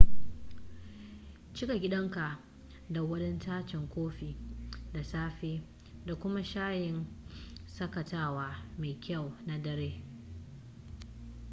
cika 1.53 1.75
gidanka 1.81 2.37
da 2.89 3.03
wadataccen 3.03 3.87
kofi 3.89 4.35
da 4.93 5.03
safe 5.03 5.61
da 6.05 6.15
kuma 6.15 6.43
shayin 6.43 7.05
shakatawa 7.77 8.55
mai 8.77 8.97
kyau 9.03 9.31
na 9.47 9.57
dare 9.59 10.03